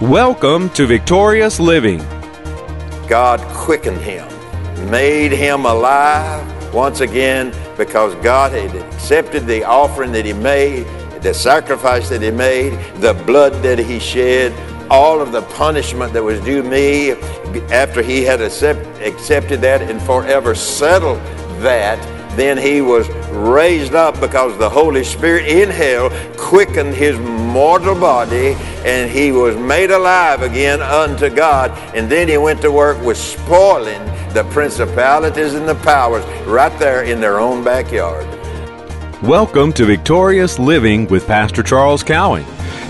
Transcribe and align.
Welcome 0.00 0.70
to 0.74 0.86
Victorious 0.86 1.58
Living. 1.58 1.98
God 3.08 3.40
quickened 3.48 4.00
him, 4.00 4.28
made 4.88 5.32
him 5.32 5.64
alive 5.64 6.72
once 6.72 7.00
again 7.00 7.52
because 7.76 8.14
God 8.22 8.52
had 8.52 8.76
accepted 8.76 9.44
the 9.48 9.64
offering 9.64 10.12
that 10.12 10.24
he 10.24 10.32
made, 10.32 10.86
the 11.20 11.34
sacrifice 11.34 12.08
that 12.10 12.22
he 12.22 12.30
made, 12.30 12.78
the 13.00 13.14
blood 13.26 13.54
that 13.64 13.80
he 13.80 13.98
shed, 13.98 14.52
all 14.88 15.20
of 15.20 15.32
the 15.32 15.42
punishment 15.42 16.12
that 16.12 16.22
was 16.22 16.40
due 16.42 16.62
me 16.62 17.10
after 17.72 18.00
he 18.00 18.22
had 18.22 18.40
accept, 18.40 18.86
accepted 19.00 19.60
that 19.62 19.82
and 19.82 20.00
forever 20.02 20.54
settled 20.54 21.18
that 21.60 21.98
then 22.36 22.56
he 22.56 22.80
was 22.80 23.08
raised 23.30 23.94
up 23.94 24.20
because 24.20 24.56
the 24.58 24.68
Holy 24.68 25.04
Spirit 25.04 25.46
in 25.46 25.70
hell 25.70 26.10
quickened 26.36 26.94
his 26.94 27.18
mortal 27.18 27.94
body 27.94 28.54
and 28.84 29.10
he 29.10 29.32
was 29.32 29.56
made 29.56 29.90
alive 29.90 30.42
again 30.42 30.80
unto 30.82 31.28
God. 31.28 31.70
And 31.94 32.10
then 32.10 32.28
he 32.28 32.38
went 32.38 32.60
to 32.62 32.70
work 32.70 33.02
with 33.02 33.16
spoiling 33.16 34.04
the 34.32 34.46
principalities 34.50 35.54
and 35.54 35.68
the 35.68 35.74
powers 35.76 36.24
right 36.46 36.76
there 36.78 37.04
in 37.04 37.20
their 37.20 37.38
own 37.40 37.64
backyard. 37.64 38.26
Welcome 39.22 39.72
to 39.74 39.84
Victorious 39.84 40.58
Living 40.58 41.06
with 41.08 41.26
Pastor 41.26 41.62
Charles 41.62 42.02
Cowan. 42.02 42.44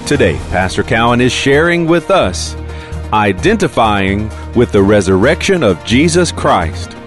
Today, 0.07 0.37
Pastor 0.51 0.83
Cowan 0.83 1.21
is 1.21 1.33
sharing 1.33 1.87
with 1.87 2.11
us 2.11 2.55
identifying 3.13 4.31
with 4.55 4.73
the 4.73 4.83
resurrection 4.83 5.63
of 5.63 5.83
Jesus 5.85 6.33
Christ. 6.33 6.98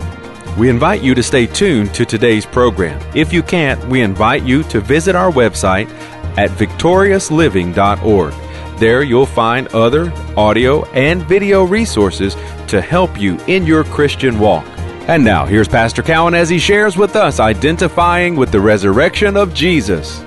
We 0.57 0.69
invite 0.69 1.01
you 1.01 1.15
to 1.15 1.23
stay 1.23 1.47
tuned 1.47 1.93
to 1.93 2.05
today's 2.05 2.45
program. 2.45 3.01
If 3.15 3.31
you 3.31 3.41
can't, 3.41 3.83
we 3.87 4.01
invite 4.01 4.43
you 4.43 4.63
to 4.63 4.81
visit 4.81 5.15
our 5.15 5.31
website 5.31 5.89
at 6.37 6.49
victoriousliving.org. 6.51 8.33
There 8.77 9.03
you'll 9.03 9.25
find 9.25 9.67
other 9.69 10.11
audio 10.35 10.85
and 10.91 11.23
video 11.23 11.63
resources 11.63 12.35
to 12.67 12.81
help 12.81 13.19
you 13.19 13.37
in 13.47 13.65
your 13.65 13.83
Christian 13.85 14.39
walk. 14.39 14.65
And 15.07 15.23
now, 15.23 15.45
here's 15.45 15.67
Pastor 15.67 16.03
Cowan 16.03 16.33
as 16.33 16.49
he 16.49 16.59
shares 16.59 16.97
with 16.97 17.15
us 17.15 17.39
identifying 17.39 18.35
with 18.35 18.51
the 18.51 18.61
resurrection 18.61 19.37
of 19.37 19.53
Jesus. 19.53 20.23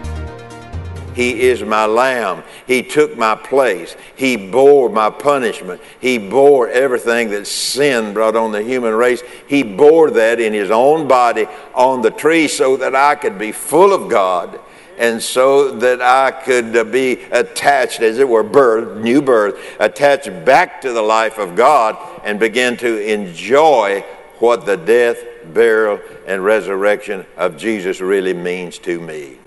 He 1.15 1.43
is 1.43 1.63
my 1.63 1.87
lamb. 1.87 2.43
He 2.67 2.83
took 2.83 3.17
my 3.17 3.35
place. 3.35 3.97
He 4.17 4.37
bore 4.37 4.89
my 4.89 5.11
punishment. 5.11 5.81
He 6.01 6.19
bore 6.19 6.69
everything 6.69 7.31
that 7.31 7.47
sin 7.47 8.13
brought 8.13 8.37
on 8.37 8.53
the 8.53 8.63
human 8.63 8.95
race. 8.95 9.23
He 9.47 9.63
bore 9.63 10.11
that 10.11 10.41
in 10.41 10.53
his 10.53 10.71
own 10.71 11.07
body 11.07 11.47
on 11.75 12.03
the 12.03 12.11
tree 12.11 12.49
so 12.49 12.77
that 12.79 12.95
I 12.95 13.15
could 13.15 13.39
be 13.39 13.53
full 13.53 13.93
of 13.93 14.11
God 14.11 14.61
and 14.99 15.23
so 15.23 15.73
that 15.73 16.01
I 16.01 16.31
could 16.31 16.77
uh, 16.77 16.85
be 16.85 17.23
attached, 17.33 18.01
as 18.01 18.19
it 18.19 18.29
were, 18.29 18.43
birth, 18.43 19.03
new 19.03 19.21
birth, 19.23 19.59
attached 19.81 20.45
back 20.45 20.81
to 20.83 20.93
the 20.93 21.03
life 21.03 21.39
of 21.39 21.57
God 21.57 21.97
and 22.25 22.39
begin 22.39 22.77
to 22.79 23.13
enjoy 23.13 24.05
what 24.39 24.67
the 24.67 24.77
death, 24.77 25.19
burial, 25.53 26.01
and 26.27 26.45
resurrection 26.45 27.27
of 27.37 27.57
Jesus 27.57 28.01
really 28.01 28.35
means 28.35 28.79
to 28.81 29.01
me. 29.01 29.39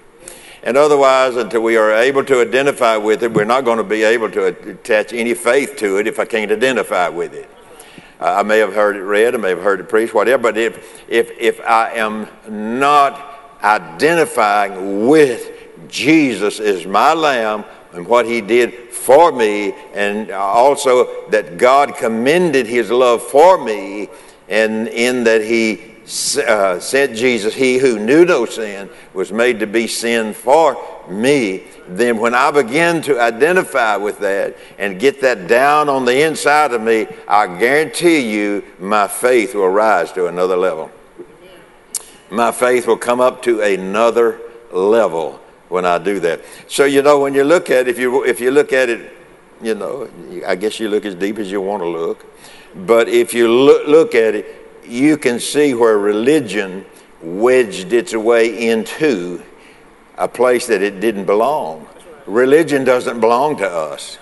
And 0.63 0.75
otherwise, 0.75 1.35
until 1.35 1.61
we 1.61 1.77
are 1.77 1.93
able 1.93 2.23
to 2.25 2.41
identify 2.41 2.97
with 2.97 3.23
it, 3.23 3.31
we're 3.31 3.45
not 3.45 3.63
going 3.63 3.77
to 3.77 3.83
be 3.83 4.03
able 4.03 4.29
to 4.31 4.47
attach 4.47 5.13
any 5.13 5.33
faith 5.33 5.75
to 5.77 5.97
it 5.97 6.07
if 6.07 6.19
I 6.19 6.25
can't 6.25 6.51
identify 6.51 7.09
with 7.09 7.33
it. 7.33 7.49
I 8.19 8.41
may 8.41 8.57
have 8.59 8.73
heard 8.73 8.95
it 8.95 9.03
read, 9.03 9.35
I 9.35 9.37
may 9.37 9.49
have 9.49 9.61
heard 9.61 9.79
it 9.79 9.89
preached, 9.89 10.13
whatever, 10.13 10.41
but 10.43 10.57
if, 10.57 11.07
if, 11.07 11.29
if 11.39 11.61
I 11.61 11.91
am 11.91 12.27
not 12.49 13.59
identifying 13.61 15.07
with 15.07 15.51
Jesus 15.87 16.59
as 16.59 16.85
my 16.87 17.13
lamb 17.13 17.63
and 17.93 18.07
what 18.07 18.25
he 18.25 18.41
did 18.41 18.89
for 18.91 19.31
me, 19.31 19.73
and 19.93 20.31
also 20.31 21.29
that 21.29 21.57
God 21.57 21.95
commended 21.95 22.65
his 22.65 22.89
love 22.89 23.21
for 23.21 23.63
me, 23.63 24.09
and 24.49 24.87
in 24.87 25.23
that 25.25 25.41
he 25.43 25.96
uh, 26.37 26.79
said 26.79 27.15
Jesus, 27.15 27.53
He 27.53 27.77
who 27.77 27.99
knew 27.99 28.23
no 28.23 28.45
sin 28.45 28.89
was 29.13 29.31
made 29.31 29.59
to 29.59 29.67
be 29.67 29.87
sin 29.87 30.33
for 30.33 30.77
me. 31.09 31.65
Then, 31.87 32.17
when 32.17 32.33
I 32.33 32.51
begin 32.51 33.01
to 33.03 33.19
identify 33.19 33.97
with 33.97 34.19
that 34.19 34.57
and 34.77 34.99
get 34.99 35.21
that 35.21 35.47
down 35.47 35.89
on 35.89 36.05
the 36.05 36.21
inside 36.25 36.71
of 36.73 36.81
me, 36.81 37.07
I 37.27 37.59
guarantee 37.59 38.31
you 38.31 38.63
my 38.79 39.07
faith 39.07 39.53
will 39.53 39.69
rise 39.69 40.11
to 40.13 40.27
another 40.27 40.55
level. 40.55 40.91
My 42.29 42.51
faith 42.51 42.87
will 42.87 42.97
come 42.97 43.21
up 43.21 43.41
to 43.43 43.61
another 43.61 44.39
level 44.71 45.41
when 45.69 45.85
I 45.85 45.97
do 45.97 46.19
that. 46.21 46.41
So, 46.67 46.85
you 46.85 47.01
know, 47.01 47.19
when 47.19 47.33
you 47.33 47.43
look 47.43 47.69
at 47.69 47.87
it, 47.87 47.89
if 47.89 47.99
you, 47.99 48.23
if 48.23 48.39
you 48.39 48.51
look 48.51 48.73
at 48.73 48.89
it, 48.89 49.13
you 49.61 49.75
know, 49.75 50.09
I 50.45 50.55
guess 50.55 50.79
you 50.79 50.87
look 50.89 51.05
as 51.05 51.15
deep 51.15 51.39
as 51.39 51.51
you 51.51 51.61
want 51.61 51.83
to 51.83 51.87
look. 51.87 52.25
But 52.75 53.09
if 53.09 53.33
you 53.33 53.49
look, 53.49 53.87
look 53.87 54.15
at 54.15 54.35
it, 54.35 54.66
you 54.87 55.17
can 55.17 55.39
see 55.39 55.73
where 55.73 55.97
religion 55.97 56.85
wedged 57.21 57.93
its 57.93 58.13
way 58.13 58.69
into 58.69 59.43
a 60.17 60.27
place 60.27 60.67
that 60.67 60.81
it 60.81 60.99
didn't 60.99 61.25
belong. 61.25 61.87
Religion 62.25 62.83
doesn't 62.83 63.19
belong 63.19 63.57
to 63.57 63.67
us. 63.67 64.17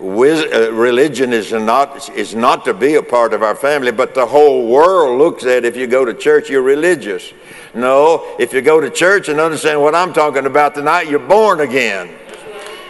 Uh, 0.00 0.72
religion 0.72 1.32
is 1.32 1.52
not, 1.52 2.08
is 2.10 2.34
not 2.34 2.64
to 2.64 2.72
be 2.72 2.94
a 2.94 3.02
part 3.02 3.32
of 3.34 3.42
our 3.42 3.56
family, 3.56 3.90
but 3.90 4.14
the 4.14 4.24
whole 4.24 4.68
world 4.68 5.18
looks 5.18 5.44
at 5.44 5.64
if 5.64 5.76
you 5.76 5.88
go 5.88 6.04
to 6.04 6.14
church, 6.14 6.48
you're 6.48 6.62
religious. 6.62 7.32
No, 7.74 8.36
if 8.38 8.52
you 8.52 8.62
go 8.62 8.80
to 8.80 8.90
church 8.90 9.28
and 9.28 9.40
understand 9.40 9.80
what 9.80 9.96
I'm 9.96 10.12
talking 10.12 10.46
about 10.46 10.76
tonight, 10.76 11.08
you're 11.08 11.18
born 11.18 11.60
again. 11.60 12.10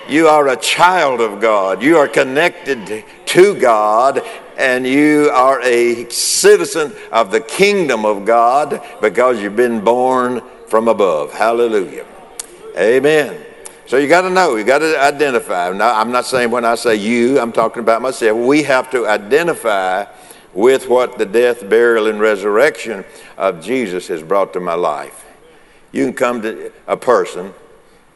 You 0.07 0.29
are 0.29 0.49
a 0.49 0.57
child 0.57 1.21
of 1.21 1.41
God. 1.41 1.83
You 1.83 1.97
are 1.97 2.09
connected 2.09 3.05
to 3.29 3.55
God, 3.55 4.23
and 4.57 4.87
you 4.87 5.31
are 5.33 5.61
a 5.63 6.09
citizen 6.09 6.93
of 7.13 7.31
the 7.31 7.41
kingdom 7.41 8.07
of 8.07 8.25
God 8.25 8.83
because 9.03 9.41
you've 9.41 9.57
been 9.57 9.85
born 9.85 10.43
from 10.67 10.89
above. 10.89 11.33
Hallelujah. 11.33 12.07
Amen. 12.77 13.45
So 13.87 13.99
you 13.99 14.09
got 14.09 14.23
to 14.23 14.31
know, 14.31 14.57
you 14.57 14.65
got 14.65 14.79
to 14.79 14.99
identify. 14.99 15.71
Now, 15.73 15.99
I'm 15.99 16.11
not 16.11 16.25
saying 16.25 16.51
when 16.51 16.65
I 16.65 16.75
say 16.75 16.97
you, 16.97 17.39
I'm 17.39 17.53
talking 17.53 17.83
about 17.83 18.01
myself. 18.01 18.39
We 18.39 18.63
have 18.63 18.91
to 18.93 19.07
identify 19.07 20.07
with 20.55 20.89
what 20.89 21.19
the 21.19 21.27
death, 21.27 21.69
burial, 21.69 22.07
and 22.07 22.21
resurrection 22.21 23.05
of 23.37 23.63
Jesus 23.63 24.09
has 24.09 24.23
brought 24.23 24.55
to 24.55 24.61
my 24.61 24.75
life. 24.75 25.27
You 25.93 26.05
can 26.05 26.15
come 26.15 26.43
to 26.43 26.73
a 26.87 26.97
person, 26.97 27.53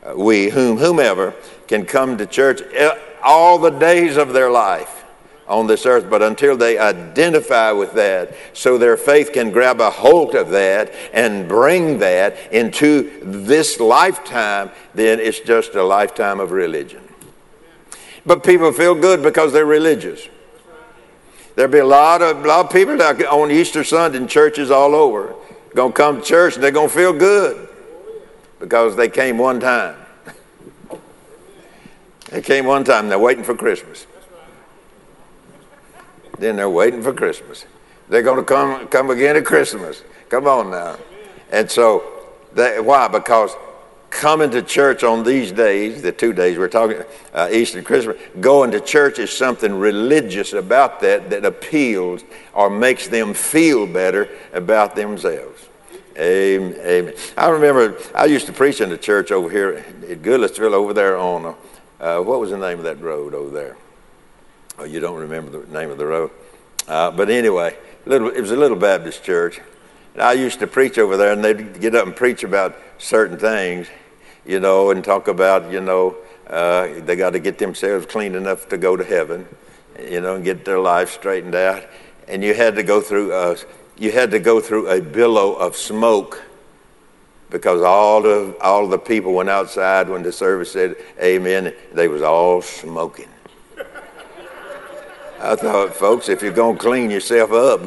uh, 0.04 0.14
we, 0.16 0.48
whom, 0.48 0.78
whomever, 0.78 1.34
can 1.68 1.84
come 1.84 2.16
to 2.18 2.26
church 2.26 2.62
uh, 2.74 2.96
all 3.22 3.58
the 3.58 3.70
days 3.70 4.16
of 4.16 4.32
their 4.32 4.50
life 4.50 5.01
on 5.52 5.66
this 5.66 5.86
earth, 5.86 6.08
but 6.08 6.22
until 6.22 6.56
they 6.56 6.78
identify 6.78 7.70
with 7.70 7.92
that, 7.94 8.34
so 8.52 8.78
their 8.78 8.96
faith 8.96 9.32
can 9.32 9.50
grab 9.50 9.80
a 9.80 9.90
hold 9.90 10.34
of 10.34 10.50
that 10.50 10.92
and 11.12 11.48
bring 11.48 11.98
that 11.98 12.36
into 12.52 13.20
this 13.22 13.78
lifetime, 13.78 14.70
then 14.94 15.20
it's 15.20 15.40
just 15.40 15.74
a 15.74 15.82
lifetime 15.82 16.40
of 16.40 16.50
religion. 16.50 17.02
But 18.24 18.44
people 18.44 18.72
feel 18.72 18.94
good 18.94 19.22
because 19.22 19.52
they're 19.52 19.66
religious. 19.66 20.28
There'll 21.54 21.70
be 21.70 21.78
a 21.78 21.86
lot 21.86 22.22
of, 22.22 22.44
a 22.44 22.48
lot 22.48 22.66
of 22.66 22.72
people 22.72 23.00
on 23.02 23.50
Easter 23.50 23.84
Sunday 23.84 24.18
in 24.18 24.26
churches 24.26 24.70
all 24.70 24.94
over 24.94 25.34
going 25.74 25.92
to 25.92 25.96
come 25.96 26.20
to 26.20 26.22
church 26.22 26.54
and 26.54 26.62
they're 26.62 26.70
going 26.70 26.88
to 26.88 26.94
feel 26.94 27.12
good 27.12 27.68
because 28.60 28.96
they 28.96 29.08
came 29.08 29.38
one 29.38 29.60
time. 29.60 29.96
they 32.30 32.42
came 32.42 32.64
one 32.64 32.84
time, 32.84 33.08
they're 33.08 33.18
waiting 33.18 33.44
for 33.44 33.54
Christmas. 33.54 34.06
Then 36.42 36.56
they're 36.56 36.68
waiting 36.68 37.02
for 37.02 37.12
Christmas. 37.12 37.66
They're 38.08 38.24
going 38.24 38.38
to 38.38 38.44
come, 38.44 38.88
come 38.88 39.10
again 39.10 39.36
at 39.36 39.44
Christmas. 39.44 40.02
Come 40.28 40.48
on 40.48 40.72
now. 40.72 40.98
And 41.52 41.70
so, 41.70 42.02
they, 42.52 42.80
why? 42.80 43.06
Because 43.06 43.54
coming 44.10 44.50
to 44.50 44.60
church 44.60 45.04
on 45.04 45.22
these 45.22 45.52
days, 45.52 46.02
the 46.02 46.10
two 46.10 46.32
days 46.32 46.58
we're 46.58 46.66
talking, 46.66 47.00
uh, 47.32 47.48
Easter 47.52 47.78
and 47.78 47.86
Christmas, 47.86 48.16
going 48.40 48.72
to 48.72 48.80
church 48.80 49.20
is 49.20 49.30
something 49.30 49.72
religious 49.72 50.52
about 50.52 50.98
that 51.02 51.30
that 51.30 51.44
appeals 51.44 52.24
or 52.54 52.68
makes 52.68 53.06
them 53.06 53.34
feel 53.34 53.86
better 53.86 54.28
about 54.52 54.96
themselves. 54.96 55.68
Amen. 56.18 56.74
Amen. 56.80 57.14
I 57.36 57.50
remember 57.50 57.96
I 58.16 58.24
used 58.24 58.46
to 58.46 58.52
preach 58.52 58.80
in 58.80 58.90
the 58.90 58.98
church 58.98 59.30
over 59.30 59.48
here 59.48 59.84
at 60.10 60.22
Goodlettsville 60.22 60.72
over 60.72 60.92
there 60.92 61.16
on, 61.16 61.54
uh, 62.00 62.18
what 62.18 62.40
was 62.40 62.50
the 62.50 62.58
name 62.58 62.78
of 62.78 62.84
that 62.84 63.00
road 63.00 63.32
over 63.32 63.50
there? 63.50 63.76
Oh, 64.78 64.84
you 64.84 65.00
don't 65.00 65.18
remember 65.18 65.50
the 65.50 65.72
name 65.72 65.90
of 65.90 65.98
the 65.98 66.06
road. 66.06 66.30
Uh, 66.88 67.10
but 67.10 67.30
anyway, 67.30 67.76
little, 68.06 68.28
it 68.28 68.40
was 68.40 68.50
a 68.50 68.56
little 68.56 68.76
Baptist 68.76 69.22
church. 69.22 69.60
And 70.14 70.22
I 70.22 70.32
used 70.32 70.58
to 70.60 70.66
preach 70.66 70.98
over 70.98 71.16
there, 71.16 71.32
and 71.32 71.44
they'd 71.44 71.80
get 71.80 71.94
up 71.94 72.06
and 72.06 72.14
preach 72.14 72.42
about 72.44 72.76
certain 72.98 73.38
things, 73.38 73.88
you 74.44 74.60
know, 74.60 74.90
and 74.90 75.04
talk 75.04 75.28
about, 75.28 75.70
you 75.70 75.80
know, 75.80 76.16
uh, 76.48 77.00
they 77.00 77.16
got 77.16 77.30
to 77.30 77.38
get 77.38 77.58
themselves 77.58 78.06
clean 78.06 78.34
enough 78.34 78.68
to 78.68 78.78
go 78.78 78.96
to 78.96 79.04
heaven, 79.04 79.46
you 80.00 80.20
know, 80.20 80.36
and 80.36 80.44
get 80.44 80.64
their 80.64 80.78
life 80.78 81.10
straightened 81.10 81.54
out. 81.54 81.84
And 82.28 82.42
you 82.42 82.54
had 82.54 82.74
to 82.76 82.82
go 82.82 83.00
through 83.00 83.32
a, 83.32 83.56
you 83.98 84.12
had 84.12 84.30
to 84.32 84.38
go 84.38 84.60
through 84.60 84.88
a 84.88 85.00
billow 85.00 85.54
of 85.54 85.76
smoke 85.76 86.42
because 87.50 87.82
all 87.82 88.22
the 88.22 88.56
all 88.62 88.88
the 88.88 88.98
people 88.98 89.34
went 89.34 89.50
outside 89.50 90.08
when 90.08 90.22
the 90.22 90.32
service 90.32 90.72
said 90.72 90.96
amen. 91.20 91.74
They 91.92 92.08
was 92.08 92.22
all 92.22 92.62
smoking. 92.62 93.28
I 95.42 95.56
thought, 95.56 95.94
folks, 95.96 96.28
if 96.28 96.40
you're 96.40 96.52
going 96.52 96.76
to 96.76 96.82
clean 96.82 97.10
yourself 97.10 97.50
up. 97.50 97.80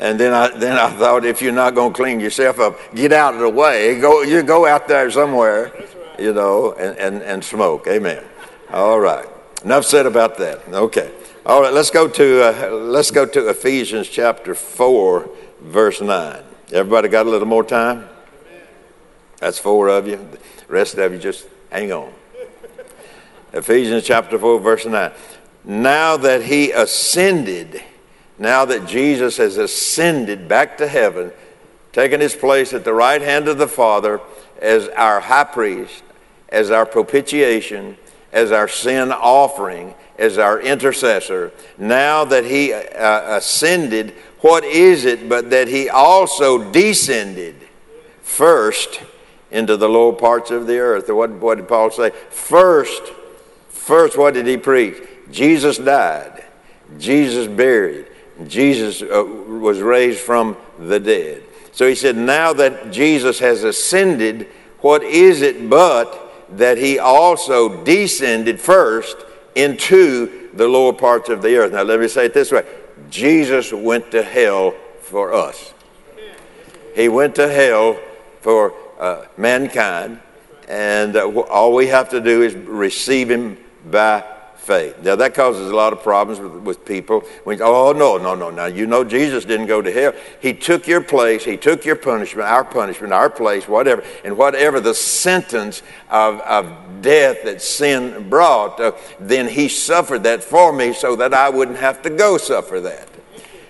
And 0.00 0.18
then 0.18 0.32
I, 0.32 0.56
then 0.56 0.76
I 0.76 0.90
thought, 0.90 1.24
if 1.24 1.40
you're 1.40 1.52
not 1.52 1.76
going 1.76 1.92
to 1.92 1.96
clean 1.96 2.18
yourself 2.18 2.58
up, 2.58 2.76
get 2.94 3.12
out 3.12 3.34
of 3.34 3.40
the 3.40 3.48
way. 3.48 4.00
Go, 4.00 4.22
you 4.22 4.42
go 4.42 4.66
out 4.66 4.88
there 4.88 5.10
somewhere, 5.10 5.72
you 6.18 6.32
know, 6.32 6.72
and, 6.72 6.98
and, 6.98 7.22
and 7.22 7.44
smoke. 7.44 7.86
Amen. 7.86 8.24
All 8.70 8.98
right. 8.98 9.26
Enough 9.64 9.84
said 9.84 10.06
about 10.06 10.38
that. 10.38 10.66
Okay. 10.68 11.12
All 11.46 11.62
right, 11.62 11.72
let's 11.72 11.90
go 11.90 12.08
to, 12.08 12.42
uh, 12.42 12.70
let's 12.70 13.10
go 13.10 13.26
to 13.26 13.48
Ephesians 13.48 14.08
chapter 14.08 14.54
4, 14.54 15.30
verse 15.62 16.00
9. 16.00 16.42
Everybody 16.72 17.08
got 17.08 17.26
a 17.26 17.30
little 17.30 17.48
more 17.48 17.64
time? 17.64 18.08
That's 19.38 19.58
four 19.58 19.88
of 19.88 20.06
you. 20.06 20.16
The 20.16 20.72
rest 20.72 20.98
of 20.98 21.12
you 21.12 21.18
just 21.18 21.46
hang 21.70 21.92
on. 21.92 22.12
Ephesians 23.52 24.04
chapter 24.04 24.38
4, 24.38 24.60
verse 24.60 24.86
9. 24.86 25.10
Now 25.64 26.16
that 26.16 26.44
he 26.44 26.70
ascended, 26.70 27.82
now 28.38 28.64
that 28.64 28.86
Jesus 28.86 29.38
has 29.38 29.56
ascended 29.56 30.48
back 30.48 30.78
to 30.78 30.88
heaven, 30.88 31.32
taken 31.92 32.20
his 32.20 32.36
place 32.36 32.72
at 32.72 32.84
the 32.84 32.92
right 32.92 33.20
hand 33.20 33.48
of 33.48 33.58
the 33.58 33.68
Father 33.68 34.20
as 34.60 34.88
our 34.88 35.20
high 35.20 35.44
priest, 35.44 36.02
as 36.48 36.70
our 36.70 36.86
propitiation, 36.86 37.96
as 38.32 38.52
our 38.52 38.68
sin 38.68 39.12
offering, 39.12 39.94
as 40.18 40.36
our 40.36 40.60
intercessor, 40.60 41.52
now 41.78 42.24
that 42.24 42.44
he 42.44 42.72
uh, 42.72 43.36
ascended, 43.36 44.10
what 44.40 44.64
is 44.64 45.04
it 45.04 45.28
but 45.28 45.50
that 45.50 45.68
he 45.68 45.88
also 45.88 46.70
descended 46.70 47.56
first 48.22 49.02
into 49.50 49.76
the 49.76 49.88
lower 49.88 50.12
parts 50.12 50.50
of 50.50 50.66
the 50.66 50.78
earth? 50.78 51.08
What, 51.08 51.30
what 51.30 51.56
did 51.56 51.68
Paul 51.68 51.90
say? 51.90 52.10
First, 52.30 53.12
first, 53.88 54.18
what 54.18 54.34
did 54.34 54.46
he 54.46 54.58
preach? 54.58 55.02
Jesus 55.30 55.78
died, 55.78 56.44
Jesus 56.98 57.46
buried, 57.46 58.06
Jesus 58.46 59.02
uh, 59.02 59.24
was 59.24 59.80
raised 59.80 60.20
from 60.20 60.56
the 60.78 61.00
dead. 61.00 61.42
So 61.72 61.88
he 61.88 61.94
said, 61.94 62.14
now 62.14 62.52
that 62.52 62.92
Jesus 62.92 63.38
has 63.38 63.64
ascended, 63.64 64.46
what 64.80 65.02
is 65.02 65.40
it 65.42 65.70
but 65.70 66.56
that 66.56 66.76
he 66.76 66.98
also 66.98 67.82
descended 67.82 68.60
first 68.60 69.16
into 69.54 70.50
the 70.52 70.68
lower 70.68 70.92
parts 70.92 71.30
of 71.30 71.40
the 71.40 71.56
earth? 71.56 71.72
Now, 71.72 71.82
let 71.82 71.98
me 71.98 72.08
say 72.08 72.26
it 72.26 72.34
this 72.34 72.52
way 72.52 72.66
Jesus 73.08 73.72
went 73.72 74.10
to 74.10 74.22
hell 74.22 74.74
for 75.00 75.32
us. 75.32 75.72
He 76.94 77.08
went 77.08 77.34
to 77.36 77.48
hell 77.48 77.98
for 78.40 78.74
uh, 79.00 79.24
mankind, 79.36 80.20
and 80.68 81.16
uh, 81.16 81.26
all 81.42 81.72
we 81.72 81.86
have 81.86 82.10
to 82.10 82.20
do 82.20 82.42
is 82.42 82.54
receive 82.54 83.30
him 83.30 83.56
by 83.90 84.24
faith. 84.68 85.02
Now, 85.02 85.16
that 85.16 85.32
causes 85.32 85.70
a 85.70 85.74
lot 85.74 85.94
of 85.94 86.02
problems 86.02 86.40
with, 86.40 86.52
with 86.62 86.84
people. 86.84 87.20
When, 87.44 87.60
oh, 87.62 87.92
no, 87.92 88.18
no, 88.18 88.34
no. 88.34 88.50
Now, 88.50 88.66
you 88.66 88.86
know 88.86 89.02
Jesus 89.02 89.46
didn't 89.46 89.66
go 89.66 89.80
to 89.80 89.90
hell. 89.90 90.12
He 90.42 90.52
took 90.52 90.86
your 90.86 91.00
place. 91.00 91.42
He 91.42 91.56
took 91.56 91.86
your 91.86 91.96
punishment, 91.96 92.46
our 92.46 92.64
punishment, 92.64 93.14
our 93.14 93.30
place, 93.30 93.66
whatever. 93.66 94.04
And 94.24 94.36
whatever 94.36 94.78
the 94.78 94.94
sentence 94.94 95.82
of, 96.10 96.40
of 96.40 97.00
death 97.00 97.44
that 97.44 97.62
sin 97.62 98.28
brought, 98.28 98.78
uh, 98.78 98.92
then 99.18 99.48
he 99.48 99.70
suffered 99.70 100.24
that 100.24 100.44
for 100.44 100.70
me 100.70 100.92
so 100.92 101.16
that 101.16 101.32
I 101.32 101.48
wouldn't 101.48 101.78
have 101.78 102.02
to 102.02 102.10
go 102.10 102.36
suffer 102.36 102.78
that. 102.80 103.08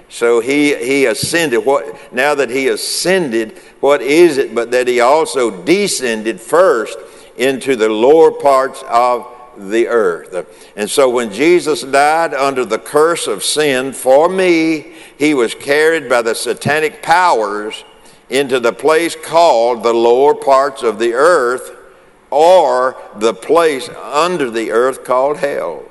So 0.08 0.40
he, 0.40 0.74
he 0.74 1.04
ascended. 1.04 1.58
What, 1.58 2.12
now 2.12 2.34
that 2.34 2.50
he 2.50 2.66
ascended, 2.68 3.56
what 3.78 4.02
is 4.02 4.36
it 4.36 4.52
but 4.52 4.72
that 4.72 4.88
he 4.88 4.98
also 4.98 5.62
descended 5.64 6.40
first 6.40 6.98
into 7.36 7.76
the 7.76 7.88
lower 7.88 8.32
parts 8.32 8.82
of 8.88 9.32
the 9.58 9.88
earth. 9.88 10.72
And 10.76 10.88
so 10.88 11.10
when 11.10 11.32
Jesus 11.32 11.82
died 11.82 12.34
under 12.34 12.64
the 12.64 12.78
curse 12.78 13.26
of 13.26 13.42
sin 13.42 13.92
for 13.92 14.28
me, 14.28 14.94
he 15.18 15.34
was 15.34 15.54
carried 15.54 16.08
by 16.08 16.22
the 16.22 16.34
satanic 16.34 17.02
powers 17.02 17.84
into 18.30 18.60
the 18.60 18.72
place 18.72 19.16
called 19.16 19.82
the 19.82 19.92
lower 19.92 20.34
parts 20.34 20.82
of 20.82 20.98
the 20.98 21.14
earth 21.14 21.74
or 22.30 22.96
the 23.16 23.34
place 23.34 23.88
under 23.88 24.50
the 24.50 24.70
earth 24.70 25.04
called 25.04 25.38
hell. 25.38 25.84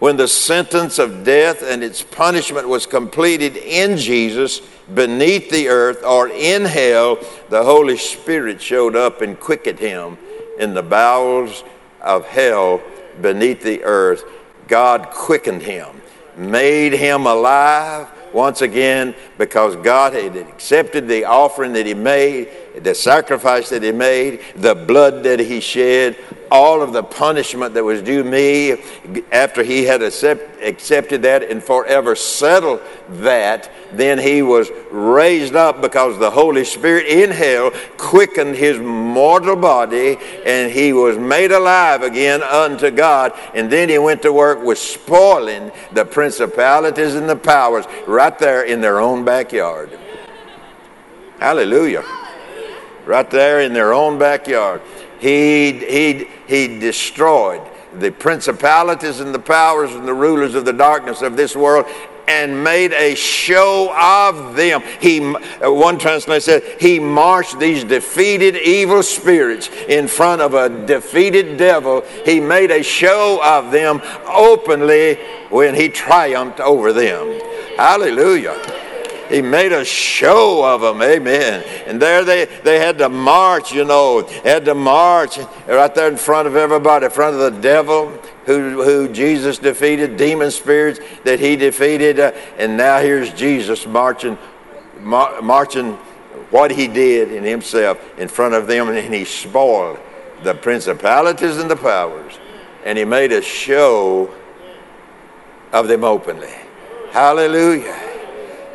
When 0.00 0.16
the 0.16 0.28
sentence 0.28 0.98
of 0.98 1.24
death 1.24 1.62
and 1.62 1.82
its 1.82 2.02
punishment 2.02 2.68
was 2.68 2.84
completed 2.84 3.56
in 3.56 3.96
Jesus 3.96 4.60
beneath 4.92 5.48
the 5.50 5.68
earth 5.68 6.04
or 6.04 6.28
in 6.28 6.64
hell, 6.64 7.18
the 7.48 7.64
Holy 7.64 7.96
Spirit 7.96 8.60
showed 8.60 8.96
up 8.96 9.22
and 9.22 9.38
quickened 9.38 9.78
him 9.78 10.18
in 10.58 10.74
the 10.74 10.82
bowels 10.82 11.64
of 12.04 12.26
hell 12.26 12.82
beneath 13.20 13.62
the 13.62 13.82
earth, 13.84 14.24
God 14.68 15.10
quickened 15.10 15.62
him, 15.62 16.00
made 16.36 16.92
him 16.92 17.26
alive 17.26 18.08
once 18.32 18.62
again 18.62 19.14
because 19.38 19.76
God 19.76 20.12
had 20.12 20.36
accepted 20.36 21.06
the 21.06 21.24
offering 21.24 21.72
that 21.74 21.86
he 21.86 21.94
made, 21.94 22.48
the 22.80 22.94
sacrifice 22.94 23.68
that 23.70 23.82
he 23.82 23.92
made, 23.92 24.40
the 24.56 24.74
blood 24.74 25.22
that 25.22 25.38
he 25.38 25.60
shed, 25.60 26.16
all 26.54 26.82
of 26.82 26.92
the 26.92 27.02
punishment 27.02 27.74
that 27.74 27.82
was 27.82 28.00
due 28.00 28.22
me 28.22 28.76
after 29.32 29.64
he 29.64 29.82
had 29.82 30.00
accept, 30.02 30.62
accepted 30.62 31.22
that 31.22 31.42
and 31.42 31.60
forever 31.60 32.14
settled 32.14 32.80
that, 33.08 33.68
then 33.92 34.20
he 34.20 34.40
was 34.40 34.70
raised 34.92 35.56
up 35.56 35.82
because 35.82 36.16
the 36.20 36.30
Holy 36.30 36.64
Spirit 36.64 37.08
in 37.08 37.32
hell 37.32 37.72
quickened 37.96 38.54
his 38.54 38.78
mortal 38.78 39.56
body 39.56 40.16
and 40.46 40.70
he 40.70 40.92
was 40.92 41.18
made 41.18 41.50
alive 41.50 42.02
again 42.02 42.40
unto 42.44 42.88
God. 42.92 43.32
And 43.52 43.68
then 43.68 43.88
he 43.88 43.98
went 43.98 44.22
to 44.22 44.32
work 44.32 44.62
with 44.62 44.78
spoiling 44.78 45.72
the 45.90 46.04
principalities 46.04 47.16
and 47.16 47.28
the 47.28 47.34
powers 47.34 47.84
right 48.06 48.38
there 48.38 48.62
in 48.62 48.80
their 48.80 49.00
own 49.00 49.24
backyard. 49.24 49.90
Hallelujah. 51.40 52.04
Right 53.06 53.28
there 53.28 53.60
in 53.60 53.72
their 53.72 53.92
own 53.92 54.20
backyard. 54.20 54.82
He, 55.24 55.72
he, 55.72 56.26
he 56.46 56.78
destroyed 56.78 57.62
the 57.94 58.12
principalities 58.12 59.20
and 59.20 59.34
the 59.34 59.38
powers 59.38 59.94
and 59.94 60.06
the 60.06 60.12
rulers 60.12 60.54
of 60.54 60.66
the 60.66 60.72
darkness 60.74 61.22
of 61.22 61.34
this 61.34 61.56
world 61.56 61.86
and 62.28 62.62
made 62.62 62.92
a 62.92 63.14
show 63.14 63.90
of 63.98 64.54
them. 64.54 64.82
He, 65.00 65.20
uh, 65.24 65.72
one 65.72 65.96
translation 65.96 66.42
said, 66.42 66.78
he 66.78 67.00
marched 67.00 67.58
these 67.58 67.84
defeated 67.84 68.56
evil 68.56 69.02
spirits 69.02 69.70
in 69.88 70.08
front 70.08 70.42
of 70.42 70.52
a 70.52 70.68
defeated 70.84 71.56
devil. 71.56 72.02
He 72.26 72.38
made 72.38 72.70
a 72.70 72.82
show 72.82 73.40
of 73.42 73.72
them 73.72 74.02
openly 74.26 75.14
when 75.48 75.74
he 75.74 75.88
triumphed 75.88 76.60
over 76.60 76.92
them. 76.92 77.40
Hallelujah. 77.78 78.73
He 79.34 79.42
made 79.42 79.72
a 79.72 79.84
show 79.84 80.64
of 80.64 80.80
them, 80.80 81.02
amen. 81.02 81.64
And 81.88 82.00
there 82.00 82.24
they, 82.24 82.44
they 82.62 82.78
had 82.78 82.98
to 82.98 83.08
march, 83.08 83.72
you 83.72 83.84
know, 83.84 84.22
had 84.44 84.64
to 84.66 84.76
march 84.76 85.38
right 85.66 85.92
there 85.92 86.06
in 86.06 86.16
front 86.16 86.46
of 86.46 86.54
everybody, 86.54 87.06
in 87.06 87.10
front 87.10 87.34
of 87.34 87.40
the 87.40 87.60
devil 87.60 88.10
who, 88.46 88.84
who 88.84 89.08
Jesus 89.08 89.58
defeated, 89.58 90.16
demon 90.16 90.52
spirits 90.52 91.00
that 91.24 91.40
he 91.40 91.56
defeated. 91.56 92.20
Uh, 92.20 92.30
and 92.58 92.76
now 92.76 93.00
here's 93.00 93.32
Jesus 93.32 93.88
marching, 93.88 94.38
mar- 95.00 95.42
marching 95.42 95.94
what 96.52 96.70
he 96.70 96.86
did 96.86 97.32
in 97.32 97.42
himself 97.42 98.00
in 98.16 98.28
front 98.28 98.54
of 98.54 98.68
them, 98.68 98.88
and 98.88 99.12
he 99.12 99.24
spoiled 99.24 99.98
the 100.44 100.54
principalities 100.54 101.58
and 101.58 101.68
the 101.68 101.74
powers. 101.74 102.38
And 102.84 102.96
he 102.96 103.04
made 103.04 103.32
a 103.32 103.42
show 103.42 104.32
of 105.72 105.88
them 105.88 106.04
openly. 106.04 106.54
Hallelujah 107.10 108.03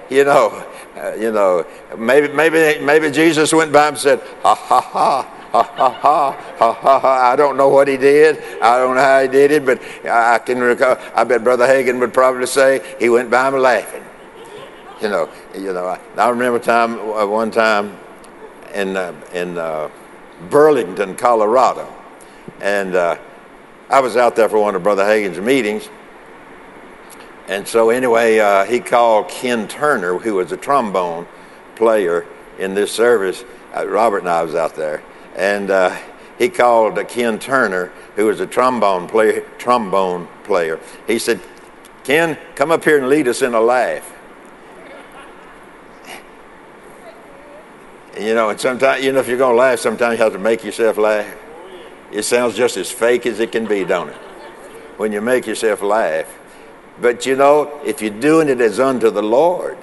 you 0.09 0.23
know, 0.23 0.65
uh, 0.97 1.13
you 1.15 1.31
know, 1.31 1.65
maybe, 1.97 2.27
maybe, 2.29 2.83
maybe 2.83 3.11
Jesus 3.11 3.53
went 3.53 3.71
by 3.71 3.89
and 3.89 3.97
said, 3.97 4.19
ha 4.41 4.55
ha 4.55 4.81
ha. 4.81 5.35
Ha, 5.51 5.63
ha, 5.63 5.89
ha, 5.89 6.31
ha, 6.59 6.73
ha, 6.73 6.99
ha. 6.99 7.31
I 7.31 7.35
don't 7.35 7.57
know 7.57 7.69
what 7.69 7.87
he 7.87 7.97
did. 7.97 8.37
I 8.61 8.77
don't 8.77 8.95
know 8.95 9.01
how 9.01 9.23
he 9.23 9.27
did 9.27 9.49
it, 9.49 9.65
but 9.65 9.81
I 10.05 10.37
can 10.37 10.59
recall. 10.59 10.95
I 11.15 11.23
bet 11.23 11.43
Brother 11.43 11.65
Hagin 11.65 11.99
would 11.99 12.13
probably 12.13 12.45
say 12.45 12.83
he 12.99 13.09
went 13.09 13.31
by 13.31 13.47
him 13.47 13.55
laughing. 13.55 14.03
You 15.01 15.09
know, 15.09 15.29
you 15.55 15.73
know. 15.73 15.87
I, 15.87 15.99
I 16.17 16.29
remember 16.29 16.59
time 16.59 16.99
uh, 16.99 17.25
one 17.25 17.49
time 17.49 17.97
in 18.75 18.95
uh, 18.95 19.11
in 19.33 19.57
uh, 19.57 19.89
Burlington, 20.51 21.15
Colorado, 21.15 21.91
and 22.61 22.93
uh, 22.93 23.17
I 23.89 24.01
was 24.01 24.17
out 24.17 24.35
there 24.35 24.49
for 24.49 24.59
one 24.59 24.75
of 24.75 24.83
Brother 24.83 25.03
Hagin's 25.03 25.39
meetings, 25.39 25.89
and 27.49 27.67
so, 27.67 27.89
anyway, 27.89 28.37
uh, 28.37 28.63
he 28.63 28.79
called 28.79 29.27
Ken 29.27 29.67
Turner, 29.67 30.19
who 30.19 30.35
was 30.35 30.51
a 30.51 30.57
trombone 30.57 31.27
player 31.75 32.25
in 32.59 32.75
this 32.75 32.91
service. 32.91 33.43
Uh, 33.75 33.87
Robert 33.87 34.19
and 34.19 34.29
I 34.29 34.43
was 34.43 34.53
out 34.53 34.75
there. 34.75 35.01
And 35.35 35.71
uh, 35.71 35.97
he 36.37 36.47
called 36.47 36.95
Ken 37.07 37.39
Turner, 37.39 37.91
who 38.15 38.27
was 38.27 38.39
a 38.39 38.45
trombone 38.45 39.07
player, 39.07 39.41
trombone 39.57 40.27
player. 40.43 40.79
He 41.07 41.17
said, 41.17 41.41
Ken, 42.03 42.37
come 42.53 42.69
up 42.69 42.83
here 42.83 42.99
and 42.99 43.09
lead 43.09 43.27
us 43.27 43.41
in 43.41 43.55
a 43.55 43.61
laugh. 43.61 44.13
You 48.19 48.33
know, 48.35 48.49
and 48.49 48.59
sometimes, 48.59 49.03
you 49.03 49.13
know, 49.13 49.19
if 49.19 49.29
you're 49.29 49.37
going 49.37 49.53
to 49.53 49.59
laugh, 49.59 49.79
sometimes 49.79 50.17
you 50.17 50.23
have 50.25 50.33
to 50.33 50.39
make 50.39 50.63
yourself 50.63 50.97
laugh. 50.97 51.33
It 52.11 52.23
sounds 52.23 52.53
just 52.53 52.75
as 52.75 52.91
fake 52.91 53.25
as 53.25 53.39
it 53.39 53.53
can 53.53 53.65
be, 53.65 53.85
don't 53.85 54.09
it? 54.09 54.17
when 54.99 55.13
you 55.13 55.21
make 55.21 55.47
yourself 55.47 55.81
laugh. 55.81 56.27
But 57.01 57.25
you 57.25 57.35
know, 57.35 57.79
if 57.85 58.01
you're 58.01 58.19
doing 58.19 58.49
it 58.49 58.59
as 58.61 58.79
unto 58.79 59.09
the 59.09 59.23
Lord, 59.23 59.77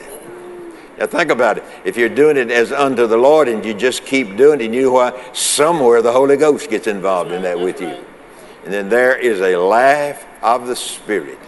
now 0.99 1.06
think 1.06 1.30
about 1.30 1.58
it. 1.58 1.64
If 1.85 1.96
you're 1.96 2.08
doing 2.08 2.37
it 2.37 2.50
as 2.50 2.73
unto 2.73 3.06
the 3.06 3.16
Lord 3.16 3.49
and 3.49 3.64
you 3.64 3.75
just 3.75 4.04
keep 4.04 4.37
doing 4.37 4.61
it, 4.61 4.73
you 4.73 4.82
know 4.82 4.92
why? 4.92 5.32
Somewhere 5.32 6.00
the 6.00 6.12
Holy 6.12 6.37
Ghost 6.37 6.70
gets 6.70 6.87
involved 6.87 7.32
in 7.32 7.42
that 7.42 7.58
with 7.58 7.80
you. 7.80 7.96
And 8.64 8.73
then 8.73 8.88
there 8.88 9.16
is 9.16 9.40
a 9.40 9.56
laugh 9.56 10.25
of 10.42 10.66
the 10.66 10.76
Spirit. 10.76 11.38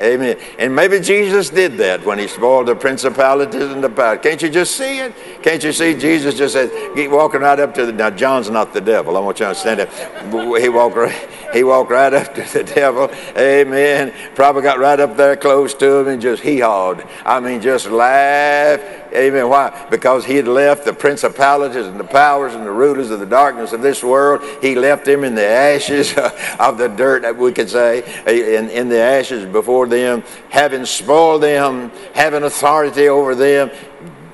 Amen. 0.00 0.38
And 0.58 0.74
maybe 0.74 1.00
Jesus 1.00 1.50
did 1.50 1.76
that 1.78 2.04
when 2.04 2.18
he 2.18 2.28
spoiled 2.28 2.68
the 2.68 2.76
principalities 2.76 3.62
and 3.62 3.82
the 3.82 3.90
power. 3.90 4.16
Can't 4.16 4.40
you 4.40 4.48
just 4.48 4.76
see 4.76 5.00
it? 5.00 5.12
Can't 5.42 5.62
you 5.62 5.72
see 5.72 5.94
Jesus 5.94 6.36
just 6.36 6.54
said, 6.54 6.70
keep 6.94 7.10
walking 7.10 7.40
right 7.40 7.58
up 7.58 7.74
to 7.74 7.86
the, 7.86 7.92
now 7.92 8.10
John's 8.10 8.48
not 8.48 8.72
the 8.72 8.80
devil. 8.80 9.16
I 9.16 9.20
want 9.20 9.40
you 9.40 9.44
to 9.44 9.48
understand 9.48 9.80
that. 9.80 10.60
He 10.62 10.68
walked 10.68 10.96
right, 10.96 11.28
he 11.52 11.64
walked 11.64 11.90
right 11.90 12.12
up 12.12 12.32
to 12.34 12.42
the 12.42 12.62
devil. 12.62 13.10
Amen. 13.36 14.14
Probably 14.34 14.62
got 14.62 14.78
right 14.78 15.00
up 15.00 15.16
there 15.16 15.36
close 15.36 15.74
to 15.74 15.96
him 15.98 16.08
and 16.08 16.22
just 16.22 16.42
hee-hawed. 16.42 17.04
I 17.24 17.40
mean, 17.40 17.60
just 17.60 17.90
laughed 17.90 18.97
Amen. 19.14 19.48
Why? 19.48 19.86
Because 19.90 20.24
he 20.24 20.36
had 20.36 20.46
left 20.46 20.84
the 20.84 20.92
principalities 20.92 21.86
and 21.86 21.98
the 21.98 22.04
powers 22.04 22.54
and 22.54 22.64
the 22.64 22.70
rulers 22.70 23.10
of 23.10 23.20
the 23.20 23.26
darkness 23.26 23.72
of 23.72 23.80
this 23.80 24.02
world. 24.04 24.42
He 24.60 24.74
left 24.74 25.04
them 25.04 25.24
in 25.24 25.34
the 25.34 25.46
ashes 25.46 26.14
of 26.58 26.78
the 26.78 26.88
dirt, 26.88 27.36
we 27.36 27.52
could 27.52 27.70
say, 27.70 27.98
in, 28.26 28.68
in 28.70 28.88
the 28.88 28.98
ashes 28.98 29.46
before 29.46 29.86
them, 29.86 30.22
having 30.50 30.84
spoiled 30.84 31.42
them, 31.42 31.90
having 32.14 32.42
authority 32.42 33.08
over 33.08 33.34
them, 33.34 33.70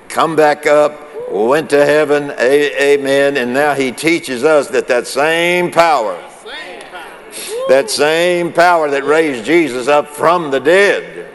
come 0.08 0.34
back 0.34 0.66
up, 0.66 1.00
went 1.30 1.70
to 1.70 1.84
heaven. 1.84 2.32
amen. 2.32 3.36
And 3.36 3.54
now 3.54 3.74
he 3.74 3.92
teaches 3.92 4.44
us 4.44 4.68
that 4.68 4.88
that 4.88 5.06
same 5.06 5.70
power, 5.70 6.20
that 7.68 7.90
same 7.90 8.52
power 8.52 8.90
that 8.90 9.04
raised 9.04 9.44
Jesus 9.44 9.86
up 9.86 10.08
from 10.08 10.50
the 10.50 10.60
dead, 10.60 11.30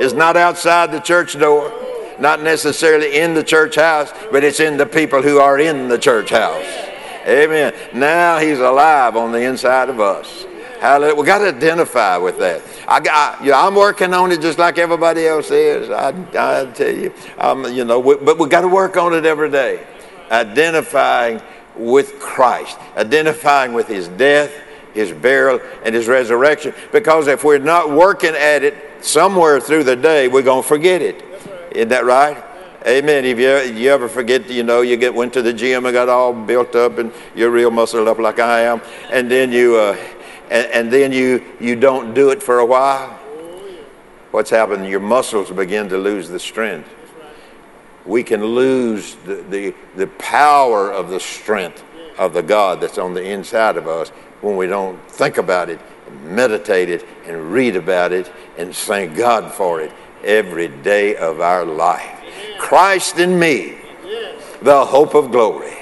is 0.00 0.12
not 0.12 0.36
outside 0.36 0.90
the 0.90 0.98
church 0.98 1.38
door 1.38 1.83
not 2.18 2.42
necessarily 2.42 3.18
in 3.18 3.34
the 3.34 3.42
church 3.42 3.76
house, 3.76 4.12
but 4.30 4.44
it's 4.44 4.60
in 4.60 4.76
the 4.76 4.86
people 4.86 5.22
who 5.22 5.38
are 5.38 5.58
in 5.58 5.88
the 5.88 5.98
church 5.98 6.30
house. 6.30 6.64
Amen. 7.26 7.74
Now 7.94 8.38
he's 8.38 8.58
alive 8.58 9.16
on 9.16 9.32
the 9.32 9.42
inside 9.42 9.88
of 9.88 10.00
us. 10.00 10.46
Hallelujah. 10.80 11.14
We 11.14 11.24
got 11.24 11.38
to 11.38 11.48
identify 11.48 12.18
with 12.18 12.38
that. 12.40 12.60
I, 12.86 13.00
I, 13.10 13.42
you 13.42 13.52
know, 13.52 13.66
I'm 13.66 13.74
working 13.74 14.12
on 14.12 14.30
it 14.32 14.42
just 14.42 14.58
like 14.58 14.76
everybody 14.76 15.26
else 15.26 15.50
is. 15.50 15.88
I, 15.88 16.08
I 16.08 16.70
tell 16.72 16.94
you, 16.94 17.14
um, 17.38 17.64
you 17.72 17.86
know, 17.86 17.98
we, 18.00 18.16
but 18.16 18.38
we 18.38 18.48
got 18.48 18.60
to 18.60 18.68
work 18.68 18.98
on 18.98 19.14
it 19.14 19.24
every 19.24 19.50
day. 19.50 19.86
Identifying 20.30 21.40
with 21.76 22.18
Christ, 22.18 22.78
identifying 22.96 23.72
with 23.72 23.88
His 23.88 24.08
death, 24.08 24.52
His 24.92 25.10
burial, 25.12 25.60
and 25.84 25.94
His 25.94 26.06
resurrection. 26.06 26.74
Because 26.92 27.28
if 27.28 27.44
we're 27.44 27.58
not 27.58 27.90
working 27.90 28.34
at 28.34 28.62
it 28.62 29.02
somewhere 29.02 29.60
through 29.60 29.84
the 29.84 29.96
day, 29.96 30.28
we're 30.28 30.42
going 30.42 30.62
to 30.62 30.68
forget 30.68 31.00
it. 31.00 31.24
Isn't 31.74 31.88
that 31.88 32.04
right? 32.04 32.42
Amen. 32.86 33.24
If 33.24 33.38
you, 33.38 33.74
you 33.74 33.90
ever 33.90 34.08
forget, 34.08 34.48
you 34.48 34.62
know, 34.62 34.82
you 34.82 34.96
get 34.96 35.12
went 35.12 35.32
to 35.32 35.42
the 35.42 35.52
gym 35.52 35.86
and 35.86 35.92
got 35.92 36.08
all 36.08 36.32
built 36.32 36.76
up 36.76 36.98
and 36.98 37.12
you're 37.34 37.50
real 37.50 37.70
muscled 37.70 38.06
up 38.06 38.18
like 38.18 38.38
I 38.38 38.60
am, 38.60 38.80
and 39.10 39.28
then 39.28 39.50
you 39.50 39.76
uh, 39.76 39.96
and, 40.50 40.66
and, 40.68 40.92
then 40.92 41.10
you 41.10 41.42
you 41.58 41.74
don't 41.74 42.14
do 42.14 42.30
it 42.30 42.42
for 42.42 42.60
a 42.60 42.66
while. 42.66 43.08
What's 44.30 44.50
happened? 44.50 44.86
Your 44.86 45.00
muscles 45.00 45.50
begin 45.50 45.88
to 45.88 45.98
lose 45.98 46.28
the 46.28 46.38
strength. 46.38 46.88
We 48.04 48.22
can 48.22 48.44
lose 48.44 49.16
the, 49.24 49.36
the, 49.36 49.74
the 49.96 50.06
power 50.18 50.92
of 50.92 51.08
the 51.08 51.20
strength 51.20 51.82
of 52.18 52.34
the 52.34 52.42
God 52.42 52.80
that's 52.80 52.98
on 52.98 53.14
the 53.14 53.24
inside 53.24 53.76
of 53.76 53.88
us 53.88 54.10
when 54.42 54.56
we 54.56 54.66
don't 54.66 55.00
think 55.10 55.38
about 55.38 55.70
it, 55.70 55.80
meditate 56.24 56.90
it, 56.90 57.06
and 57.26 57.50
read 57.50 57.76
about 57.76 58.12
it, 58.12 58.30
and 58.58 58.76
thank 58.76 59.16
God 59.16 59.50
for 59.52 59.80
it 59.80 59.90
every 60.24 60.68
day 60.68 61.16
of 61.16 61.40
our 61.40 61.64
life. 61.64 62.20
Christ 62.58 63.18
in 63.18 63.38
me, 63.38 63.76
the 64.62 64.84
hope 64.84 65.14
of 65.14 65.30
glory. 65.30 65.76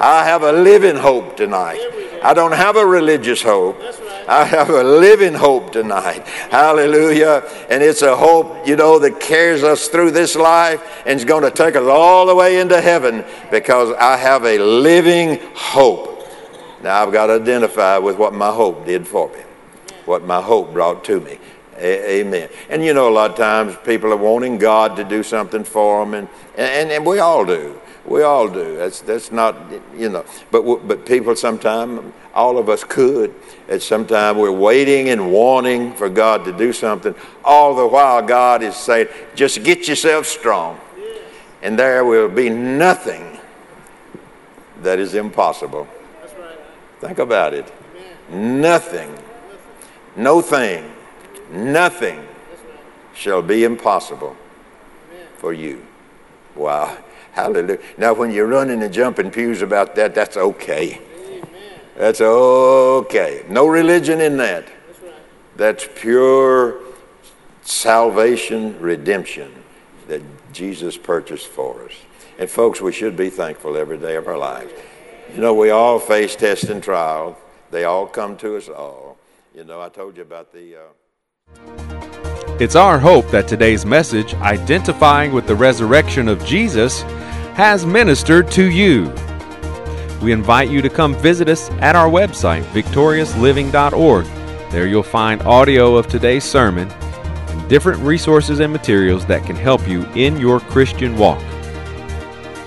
I 0.00 0.24
have 0.24 0.42
a 0.42 0.52
living 0.52 0.96
hope 0.96 1.36
tonight. 1.36 1.80
I 2.22 2.34
don't 2.34 2.52
have 2.52 2.76
a 2.76 2.86
religious 2.86 3.42
hope. 3.42 3.80
I 4.26 4.44
have 4.44 4.70
a 4.70 4.82
living 4.82 5.34
hope 5.34 5.72
tonight. 5.72 6.26
Hallelujah. 6.26 7.42
And 7.68 7.82
it's 7.82 8.00
a 8.00 8.16
hope, 8.16 8.66
you 8.66 8.76
know, 8.76 8.98
that 8.98 9.20
carries 9.20 9.62
us 9.62 9.88
through 9.88 10.12
this 10.12 10.34
life 10.34 10.82
and 11.06 11.18
is 11.18 11.24
going 11.24 11.42
to 11.42 11.50
take 11.50 11.76
us 11.76 11.84
all 11.84 12.26
the 12.26 12.34
way 12.34 12.60
into 12.60 12.80
heaven 12.80 13.24
because 13.50 13.94
I 13.98 14.16
have 14.16 14.44
a 14.44 14.58
living 14.58 15.38
hope. 15.54 16.26
Now 16.82 17.02
I've 17.02 17.12
got 17.12 17.26
to 17.26 17.34
identify 17.34 17.98
with 17.98 18.16
what 18.16 18.32
my 18.32 18.50
hope 18.50 18.86
did 18.86 19.06
for 19.06 19.28
me, 19.28 19.40
what 20.06 20.24
my 20.24 20.40
hope 20.40 20.72
brought 20.72 21.04
to 21.04 21.20
me. 21.20 21.38
A- 21.76 22.20
amen. 22.20 22.48
And 22.68 22.84
you 22.84 22.94
know, 22.94 23.08
a 23.08 23.10
lot 23.10 23.30
of 23.30 23.36
times 23.36 23.76
people 23.84 24.12
are 24.12 24.16
wanting 24.16 24.58
God 24.58 24.96
to 24.96 25.04
do 25.04 25.22
something 25.22 25.64
for 25.64 26.04
them, 26.04 26.14
and, 26.14 26.28
and, 26.56 26.90
and 26.90 27.06
we 27.06 27.18
all 27.18 27.44
do. 27.44 27.80
We 28.04 28.22
all 28.22 28.48
do. 28.48 28.76
That's, 28.76 29.00
that's 29.00 29.32
not, 29.32 29.56
you 29.96 30.10
know, 30.10 30.24
but, 30.50 30.86
but 30.86 31.06
people 31.06 31.34
sometimes, 31.36 32.12
all 32.34 32.58
of 32.58 32.68
us 32.68 32.84
could. 32.84 33.34
At 33.68 33.82
some 33.82 34.06
time 34.06 34.36
we're 34.36 34.52
waiting 34.52 35.08
and 35.08 35.32
wanting 35.32 35.94
for 35.94 36.10
God 36.10 36.44
to 36.44 36.52
do 36.52 36.72
something. 36.72 37.14
All 37.44 37.74
the 37.74 37.86
while, 37.86 38.20
God 38.20 38.62
is 38.62 38.76
saying, 38.76 39.08
just 39.34 39.62
get 39.64 39.88
yourself 39.88 40.26
strong, 40.26 40.78
and 41.62 41.78
there 41.78 42.04
will 42.04 42.28
be 42.28 42.50
nothing 42.50 43.38
that 44.82 44.98
is 44.98 45.14
impossible. 45.14 45.88
Think 47.00 47.18
about 47.18 47.54
it. 47.54 47.72
Nothing, 48.30 49.16
no 50.16 50.42
thing 50.42 50.90
Nothing 51.54 52.26
shall 53.14 53.40
be 53.40 53.62
impossible 53.62 54.36
for 55.36 55.52
you. 55.52 55.86
Wow. 56.56 56.98
Hallelujah. 57.32 57.78
Now, 57.96 58.12
when 58.12 58.32
you're 58.32 58.48
running 58.48 58.82
and 58.82 58.92
jumping 58.92 59.30
pews 59.30 59.62
about 59.62 59.94
that, 59.94 60.16
that's 60.16 60.36
okay. 60.36 61.00
That's 61.96 62.20
okay. 62.20 63.44
No 63.48 63.68
religion 63.68 64.20
in 64.20 64.36
that. 64.38 64.66
That's 65.54 65.88
pure 65.94 66.80
salvation, 67.62 68.80
redemption 68.80 69.52
that 70.08 70.22
Jesus 70.52 70.96
purchased 70.96 71.46
for 71.46 71.84
us. 71.84 71.92
And, 72.36 72.50
folks, 72.50 72.80
we 72.80 72.90
should 72.90 73.16
be 73.16 73.30
thankful 73.30 73.76
every 73.76 73.98
day 73.98 74.16
of 74.16 74.26
our 74.26 74.38
lives. 74.38 74.72
You 75.32 75.40
know, 75.40 75.54
we 75.54 75.70
all 75.70 76.00
face 76.00 76.34
test 76.34 76.64
and 76.64 76.82
trial, 76.82 77.38
they 77.70 77.84
all 77.84 78.06
come 78.06 78.36
to 78.38 78.56
us 78.56 78.68
all. 78.68 79.16
You 79.54 79.62
know, 79.62 79.80
I 79.80 79.88
told 79.88 80.16
you 80.16 80.22
about 80.22 80.52
the. 80.52 80.76
Uh 80.76 81.03
it's 82.60 82.76
our 82.76 83.00
hope 83.00 83.28
that 83.30 83.48
today's 83.48 83.84
message, 83.84 84.34
identifying 84.34 85.32
with 85.32 85.46
the 85.48 85.54
resurrection 85.56 86.28
of 86.28 86.44
Jesus, 86.44 87.02
has 87.54 87.84
ministered 87.84 88.48
to 88.52 88.70
you. 88.70 89.12
We 90.22 90.30
invite 90.30 90.70
you 90.70 90.80
to 90.80 90.88
come 90.88 91.16
visit 91.16 91.48
us 91.48 91.68
at 91.80 91.96
our 91.96 92.08
website, 92.08 92.62
victoriousliving.org. 92.66 94.24
There 94.70 94.86
you'll 94.86 95.02
find 95.02 95.42
audio 95.42 95.96
of 95.96 96.06
today's 96.06 96.44
sermon 96.44 96.88
and 96.88 97.68
different 97.68 98.00
resources 98.02 98.60
and 98.60 98.72
materials 98.72 99.26
that 99.26 99.44
can 99.44 99.56
help 99.56 99.86
you 99.88 100.04
in 100.12 100.36
your 100.36 100.60
Christian 100.60 101.18
walk. 101.18 101.42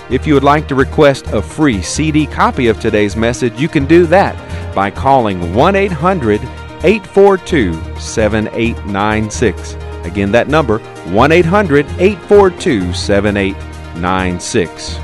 If 0.10 0.28
you 0.28 0.34
would 0.34 0.44
like 0.44 0.68
to 0.68 0.76
request 0.76 1.28
a 1.28 1.42
free 1.42 1.82
CD 1.82 2.28
copy 2.28 2.68
of 2.68 2.80
today's 2.80 3.16
message, 3.16 3.60
you 3.60 3.70
can 3.70 3.86
do 3.86 4.06
that 4.08 4.36
by 4.76 4.92
calling 4.92 5.56
1 5.56 5.76
800 5.76 6.42
842 6.84 7.74
7896. 8.00 9.76
Again, 10.06 10.32
that 10.32 10.48
number 10.48 10.80
1 10.80 11.32
800 11.32 11.86
842 12.00 12.94
7896. 12.94 15.00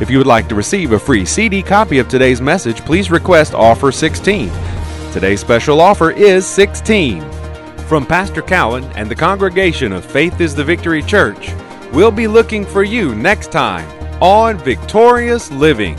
If 0.00 0.10
you 0.10 0.18
would 0.18 0.26
like 0.26 0.48
to 0.48 0.54
receive 0.54 0.92
a 0.92 0.98
free 0.98 1.24
CD 1.24 1.62
copy 1.62 1.98
of 1.98 2.08
today's 2.08 2.40
message, 2.40 2.84
please 2.84 3.10
request 3.10 3.54
offer 3.54 3.92
16. 3.92 4.50
Today's 5.12 5.40
special 5.40 5.80
offer 5.80 6.10
is 6.10 6.46
16. 6.46 7.22
From 7.86 8.06
Pastor 8.06 8.42
Cowan 8.42 8.84
and 8.96 9.08
the 9.08 9.14
congregation 9.14 9.92
of 9.92 10.04
Faith 10.04 10.40
is 10.40 10.54
the 10.54 10.64
Victory 10.64 11.02
Church, 11.02 11.52
we'll 11.92 12.10
be 12.10 12.26
looking 12.26 12.64
for 12.64 12.82
you 12.82 13.14
next 13.14 13.52
time 13.52 13.88
on 14.22 14.56
Victorious 14.58 15.50
Living. 15.52 15.98